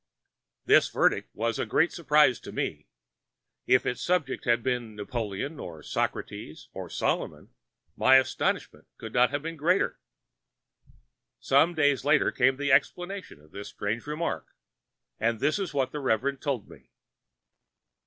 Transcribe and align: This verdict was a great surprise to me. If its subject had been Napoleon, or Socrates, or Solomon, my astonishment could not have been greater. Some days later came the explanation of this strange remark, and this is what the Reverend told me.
This 0.65 0.89
verdict 0.89 1.29
was 1.35 1.59
a 1.59 1.65
great 1.67 1.91
surprise 1.91 2.39
to 2.39 2.51
me. 2.51 2.87
If 3.67 3.85
its 3.85 4.01
subject 4.01 4.45
had 4.45 4.63
been 4.63 4.95
Napoleon, 4.95 5.59
or 5.59 5.83
Socrates, 5.83 6.69
or 6.73 6.89
Solomon, 6.89 7.53
my 7.95 8.15
astonishment 8.15 8.87
could 8.97 9.13
not 9.13 9.29
have 9.29 9.43
been 9.43 9.57
greater. 9.57 9.99
Some 11.39 11.75
days 11.75 12.03
later 12.03 12.31
came 12.31 12.57
the 12.57 12.71
explanation 12.71 13.39
of 13.41 13.51
this 13.51 13.67
strange 13.69 14.07
remark, 14.07 14.47
and 15.19 15.39
this 15.39 15.59
is 15.59 15.71
what 15.71 15.91
the 15.91 15.99
Reverend 15.99 16.41
told 16.41 16.67
me. 16.67 16.89